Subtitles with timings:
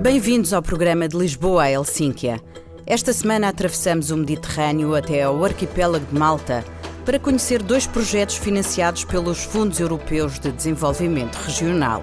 [0.00, 2.40] Bem-vindos ao programa de Lisboa a Helsínquia.
[2.84, 6.64] Esta semana atravessamos o Mediterrâneo até ao arquipélago de Malta
[7.04, 12.02] para conhecer dois projetos financiados pelos Fundos Europeus de Desenvolvimento Regional.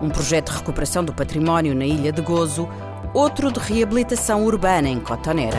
[0.00, 2.68] Um projeto de recuperação do património na Ilha de Gozo,
[3.12, 5.58] outro de reabilitação urbana em Cotonera.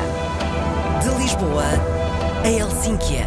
[1.04, 1.66] De Lisboa
[2.46, 3.26] a Helsínquia.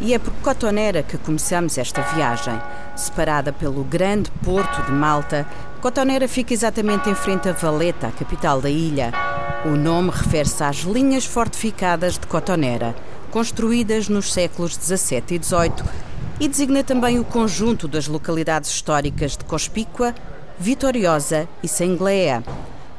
[0.00, 2.54] E é por Cotonera que começamos esta viagem.
[2.94, 5.48] Separada pelo grande porto de Malta,
[5.80, 9.12] Cotonera fica exatamente em frente a Valeta, a capital da ilha.
[9.64, 12.94] O nome refere-se às linhas fortificadas de Cotonera,
[13.32, 15.90] construídas nos séculos XVII e XVIII,
[16.38, 20.14] e designa também o conjunto das localidades históricas de Cospícua,
[20.56, 22.44] Vitoriosa e Senglea.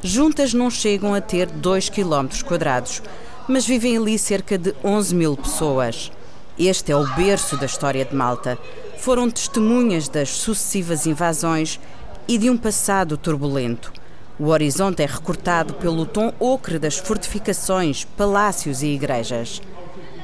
[0.03, 3.03] Juntas não chegam a ter 2 km quadrados,
[3.47, 6.11] mas vivem ali cerca de 11 mil pessoas.
[6.57, 8.57] Este é o berço da história de Malta.
[8.97, 11.79] Foram testemunhas das sucessivas invasões
[12.27, 13.93] e de um passado turbulento.
[14.39, 19.61] O horizonte é recortado pelo tom ocre das fortificações, palácios e igrejas.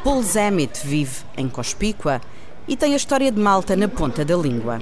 [0.03, 2.19] Paul Zammit vive em Cospícua
[2.67, 4.81] e tem a história de Malta na ponta da língua.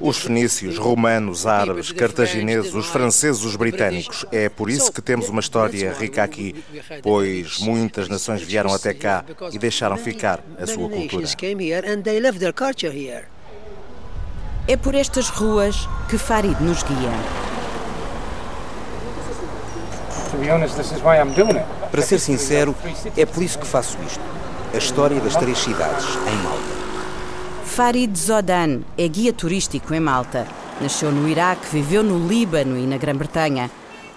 [0.00, 4.24] Os fenícios, romanos, árabes, cartagineses, os franceses, os britânicos.
[4.30, 6.64] É por isso que temos uma história rica aqui,
[7.02, 11.24] pois muitas nações vieram até cá e deixaram ficar a sua cultura.
[14.68, 17.10] É por estas ruas que Farid nos guia.
[21.90, 22.74] Para ser sincero,
[23.16, 24.22] é por isso que faço isto.
[24.72, 26.80] A história das três cidades em Malta.
[27.64, 30.46] Farid Zodan é guia turístico em Malta.
[30.80, 33.68] Nasceu no Iraque, viveu no Líbano e na Grã-Bretanha.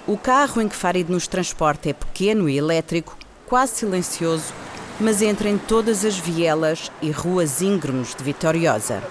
[0.05, 4.53] O carro em que Farid nos transporta é pequeno e elétrico, quase silencioso,
[4.99, 9.01] mas entra em todas as vielas e ruas íngremes de Vitoriosa.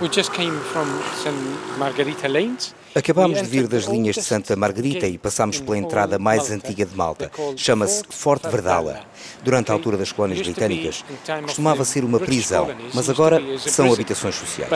[0.00, 0.86] We just came from
[1.22, 1.78] St.
[1.78, 2.74] Margarita Lanes.
[2.94, 6.96] Acabámos de vir das linhas de Santa Margarita e passámos pela entrada mais antiga de
[6.96, 7.30] Malta.
[7.56, 9.00] Chama-se Forte Verdala.
[9.42, 11.04] Durante a altura das colónias britânicas,
[11.42, 14.70] costumava ser uma prisão, mas agora são habitações sociais.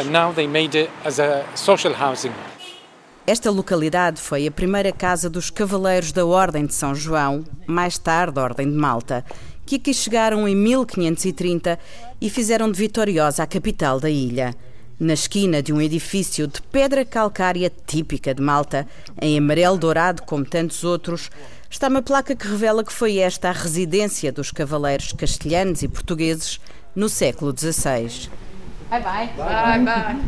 [3.25, 8.41] Esta localidade foi a primeira casa dos Cavaleiros da Ordem de São João, mais tarde
[8.41, 9.25] Ordem de Malta,
[9.65, 11.79] que aqui chegaram em 1530
[12.21, 14.56] e fizeram de Vitoriosa a capital da ilha.
[15.02, 18.86] Na esquina de um edifício de pedra calcária típica de Malta,
[19.20, 21.28] em amarelo dourado como tantos outros,
[21.68, 26.60] está uma placa que revela que foi esta a residência dos cavaleiros castelhanos e portugueses
[26.94, 28.30] no século XVI.
[28.88, 29.30] Bye bye.
[29.36, 30.22] Bye bye.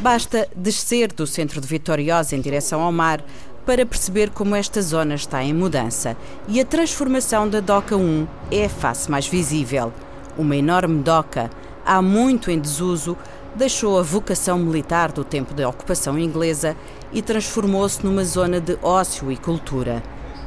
[0.00, 3.24] Basta descer do centro de Vitoriosa em direção ao mar
[3.66, 6.16] para perceber como esta zona está em mudança.
[6.46, 9.92] E a transformação da Doca 1 é a face mais visível.
[10.38, 11.50] Uma enorme doca
[11.88, 13.16] há muito em desuso,
[13.54, 16.76] deixou a vocação militar do tempo da ocupação inglesa
[17.10, 20.02] e transformou-se numa zona de ócio e cultura.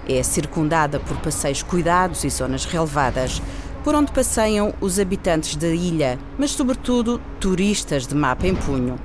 [0.07, 3.41] É circundada por passeios cuidados e zonas relevadas,
[3.84, 9.00] por onde passeiam os habitantes da ilha, mas sobretudo turistas de mapa em punho.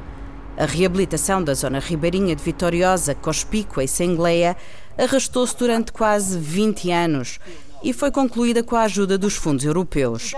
[0.59, 4.57] A reabilitação da zona ribeirinha de Vitoriosa, Cospícua e Sengleia
[4.99, 7.39] arrastou-se durante quase 20 anos
[7.83, 10.33] e foi concluída com a ajuda dos fundos europeus.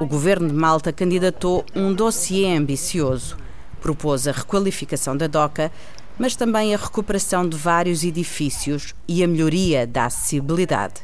[0.00, 3.36] O governo de Malta candidatou um dossiê ambicioso.
[3.80, 5.70] Propôs a requalificação da DOCA,
[6.18, 11.02] mas também a recuperação de vários edifícios e a melhoria da acessibilidade.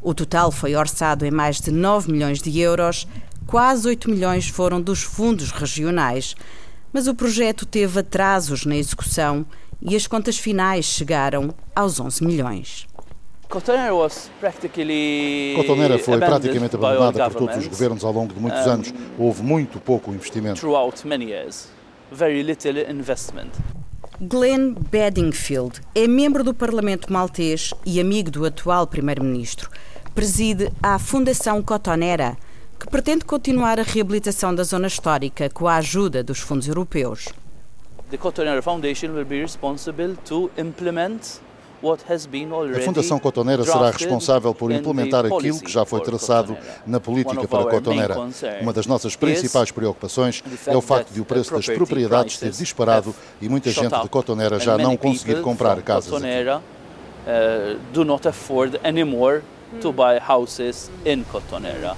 [0.00, 3.06] O total foi orçado em mais de 9 milhões de euros,
[3.46, 6.34] quase 8 milhões foram dos fundos regionais,
[6.92, 9.46] mas o projeto teve atrasos na execução
[9.80, 12.86] e as contas finais chegaram aos 11 milhões.
[15.56, 18.94] Cotonera foi praticamente abandonada por todos os governos ao longo de muitos anos.
[19.18, 20.66] Houve muito pouco investimento.
[24.20, 29.68] Glenn Bedingfield é membro do Parlamento maltês e amigo do atual primeiro-ministro.
[30.14, 32.38] Preside a Fundação Cotonera,
[32.80, 37.28] que pretende continuar a reabilitação da zona histórica com a ajuda dos fundos europeus.
[38.10, 41.40] The Cotonera Foundation will be responsible to implement
[41.82, 46.56] a Fundação Cotonera será responsável por implementar aquilo que já foi traçado
[46.86, 48.16] na política para Cotonera.
[48.60, 53.14] Uma das nossas principais preocupações é o facto de o preço das propriedades ter disparado
[53.40, 56.26] e muita gente de Cotonera já não conseguir comprar casas aqui.
[57.22, 59.42] Uh, do not afford anymore
[59.80, 61.96] to buy houses in Cotonera.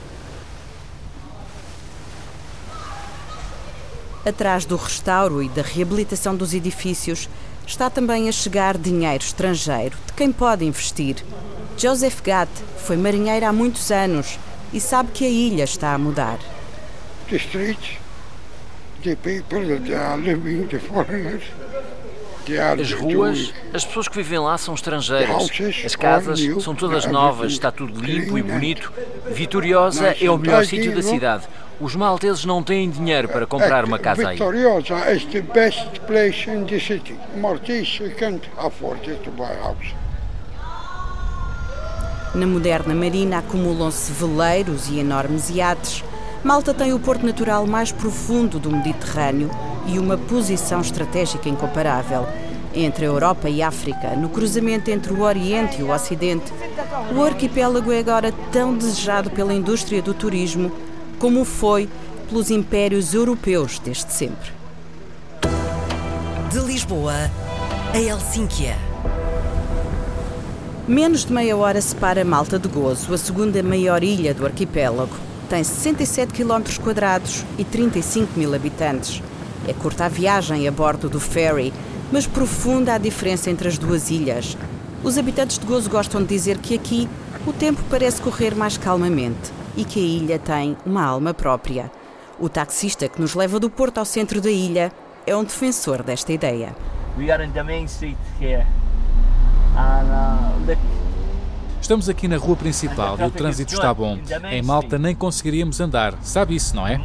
[4.24, 7.28] Atrás do restauro e da reabilitação dos edifícios
[7.66, 11.16] está também a chegar dinheiro estrangeiro de quem pode investir.
[11.76, 14.38] Joseph Gatt foi marinheiro há muitos anos
[14.72, 16.38] e sabe que a ilha está a mudar.
[17.28, 17.98] The streets,
[19.02, 21.42] the people that are living, the foreigners,
[22.78, 25.50] as ruas, as pessoas que vivem lá são estrangeiras.
[25.84, 28.92] As casas são todas novas, está tudo limpo e bonito.
[29.30, 31.44] Vitoriosa é o melhor sítio da cidade.
[31.80, 34.36] Os malteses não têm dinheiro para comprar uma casa aí.
[34.36, 37.16] Vitoriosa é the best place in the city.
[37.36, 39.94] Maltese can't afford to buy house.
[42.32, 46.04] Na moderna marina acumulam-se veleiros e enormes iates.
[46.44, 49.50] Malta tem o porto natural mais profundo do Mediterrâneo
[49.86, 52.26] e uma posição estratégica incomparável.
[52.72, 56.52] Entre a Europa e a África, no cruzamento entre o Oriente e o Ocidente,
[57.14, 60.72] o arquipélago é agora tão desejado pela indústria do turismo
[61.18, 61.88] como foi
[62.28, 64.52] pelos impérios europeus desde sempre.
[66.50, 67.30] De Lisboa
[67.92, 68.76] a Helsínquia.
[70.86, 75.16] Menos de meia hora separa Malta de Gozo, a segunda maior ilha do arquipélago.
[75.48, 79.22] Tem 67 km quadrados e 35 mil habitantes.
[79.68, 81.72] É curta a viagem a bordo do ferry,
[82.10, 84.56] mas profunda a diferença entre as duas ilhas.
[85.02, 87.08] Os habitantes de Gozo gostam de dizer que aqui
[87.46, 91.90] o tempo parece correr mais calmamente e que a ilha tem uma alma própria.
[92.38, 94.92] O taxista que nos leva do porto ao centro da ilha
[95.26, 96.74] é um defensor desta ideia.
[99.76, 100.76] Uh,
[101.80, 104.18] Estamos aqui na rua principal e o trânsito está bom.
[104.50, 106.14] Em Malta nem conseguiríamos andar.
[106.22, 106.96] Sabe isso, não é?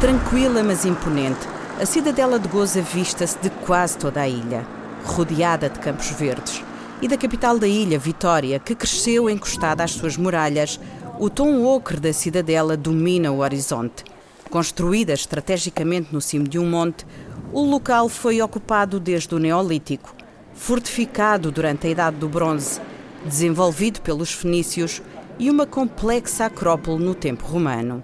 [0.00, 1.40] Tranquila, mas imponente,
[1.80, 4.64] a cidadela de Goza vista-se de quase toda a ilha,
[5.04, 6.62] rodeada de campos verdes.
[7.00, 10.80] E da capital da ilha, Vitória, que cresceu encostada às suas muralhas,
[11.20, 14.02] o tom ocre da cidadela domina o horizonte.
[14.50, 17.06] Construída estrategicamente no cimo de um monte,
[17.52, 20.12] o local foi ocupado desde o Neolítico,
[20.54, 22.80] fortificado durante a Idade do Bronze,
[23.24, 25.00] desenvolvido pelos fenícios
[25.38, 28.02] e uma complexa acrópole no tempo romano.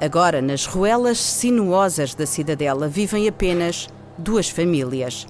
[0.00, 5.26] Agora, nas ruelas sinuosas da cidadela, vivem apenas duas famílias.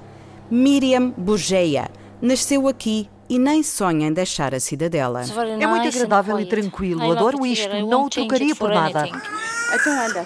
[0.51, 5.23] Miriam Bugeia nasceu aqui e nem sonha em deixar a cidadela.
[5.61, 7.13] É muito agradável e tranquilo.
[7.13, 7.69] Adoro isto.
[7.87, 9.05] Não o trocaria por nada.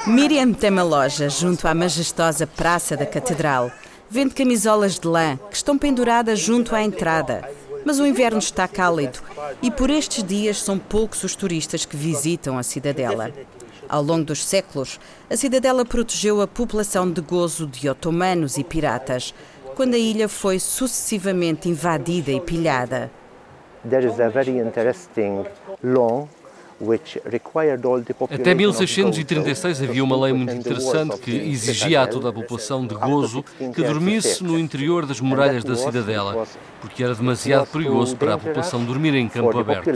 [0.06, 3.70] Miriam tem uma loja junto à majestosa Praça da Catedral.
[4.08, 7.48] Vende camisolas de lã que estão penduradas junto à entrada
[7.84, 9.20] mas o inverno está cálido
[9.62, 13.30] e por estes dias são poucos os turistas que visitam a cidadela.
[13.86, 14.98] Ao longo dos séculos,
[15.28, 19.34] a cidadela protegeu a população de gozo de otomanos e piratas,
[19.74, 23.10] quando a ilha foi sucessivamente invadida e pilhada.
[23.88, 25.44] There is a very interesting
[25.82, 26.28] law
[28.30, 33.44] até 1636 havia uma lei muito interessante que exigia a toda a população de Gozo
[33.74, 36.46] que dormisse no interior das muralhas da cidadela,
[36.80, 39.88] porque era demasiado perigoso para a população dormir em campo aberto.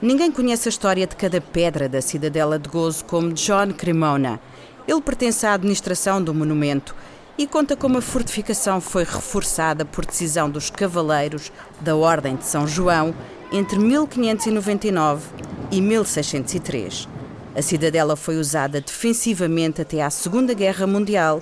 [0.00, 4.40] Ninguém conhece a história de cada pedra da cidadela de Gozo como John Cremona.
[4.86, 6.94] Ele pertence à administração do monumento
[7.38, 12.66] e conta como a fortificação foi reforçada por decisão dos cavaleiros da Ordem de São
[12.66, 13.14] João
[13.52, 15.28] entre 1599
[15.70, 17.08] e 1603.
[17.54, 21.40] A cidadela foi usada defensivamente até à Segunda Guerra Mundial,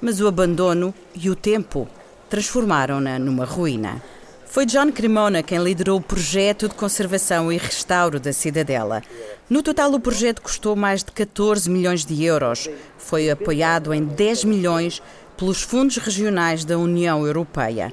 [0.00, 1.88] mas o abandono e o tempo
[2.28, 4.02] transformaram-na numa ruína.
[4.48, 9.02] Foi John Cremona quem liderou o projeto de conservação e restauro da cidadela.
[9.50, 12.68] No total, o projeto custou mais de 14 milhões de euros.
[12.96, 15.02] Foi apoiado em 10 milhões
[15.36, 17.92] pelos fundos regionais da União Europeia.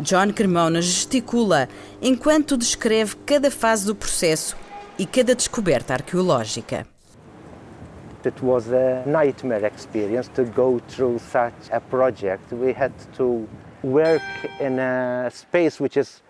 [0.00, 1.68] John Cremona gesticula
[2.02, 4.56] enquanto descreve cada fase do processo
[4.98, 6.86] e cada descoberta arqueológica.
[8.24, 12.52] It was a nightmare experience to go through such a project.
[12.52, 13.46] We had to
[13.82, 14.24] work
[14.58, 16.22] in a space which is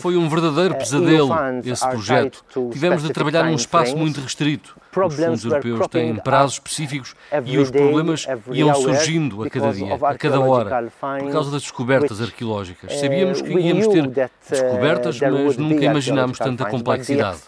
[0.00, 1.30] foi um verdadeiro uh, pesadelo
[1.64, 2.44] esse projeto.
[2.72, 4.74] Tivemos de trabalhar num espaço muito restrito.
[4.96, 7.14] Os fundos europeus têm prazos específicos
[7.44, 10.90] e os problemas iam surgindo a cada dia, a cada hora,
[11.20, 12.92] por causa das descobertas arqueológicas.
[12.92, 14.10] Uh, Sabíamos que íamos ter uh,
[14.50, 17.38] descobertas, mas nunca imaginámos tanta complexidade.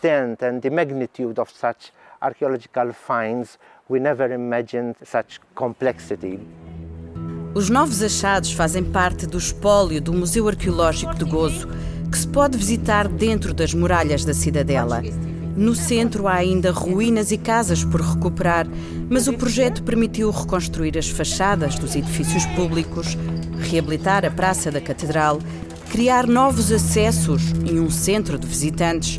[2.23, 6.39] archaeological finds, we never imagined such complexity.
[7.53, 11.67] Os novos achados fazem parte do espólio do Museu Arqueológico de Gozo,
[12.09, 15.03] que se pode visitar dentro das muralhas da cidadela.
[15.57, 18.69] No centro há ainda ruínas e casas por recuperar,
[19.11, 23.19] mas o projeto permitiu reconstruir as fachadas dos edifícios públicos,
[23.69, 25.41] reabilitar a Praça da Catedral,
[25.91, 29.19] criar novos acessos e um centro de visitantes.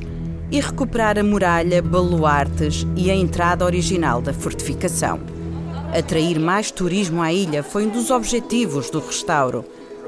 [0.53, 5.30] e recuperar a muralha, baluartes e a entrada original da fortificação.
[5.93, 9.65] Atrair mais turismo à ilha foi um dos objetivos do restauro.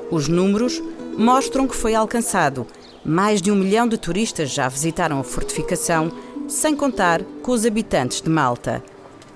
[0.10, 0.82] Os números
[1.18, 2.66] mostram que foi alcançado.
[3.04, 6.10] Mais de um milhão de turistas já visitaram a fortificação,
[6.48, 8.82] sem contar com os habitantes de Malta.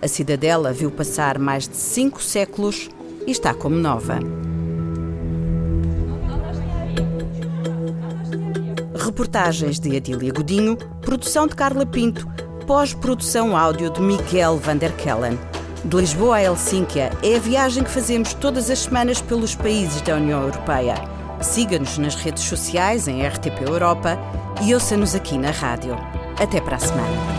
[0.02, 2.90] A cidadela viu passar mais de cinco séculos
[3.26, 4.20] e está como nova.
[8.96, 12.26] Reportagens de Adília Godinho, produção de Carla Pinto,
[12.66, 15.38] pós-produção áudio de Miguel van der Kellen.
[15.88, 20.18] De Lisboa a Helsínquia é a viagem que fazemos todas as semanas pelos países da
[20.18, 20.96] União Europeia.
[21.40, 24.20] Siga-nos nas redes sociais em RTP Europa
[24.62, 25.96] e ouça-nos aqui na rádio.
[26.38, 27.37] Até para a semana.